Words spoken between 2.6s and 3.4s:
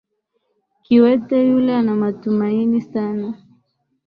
sana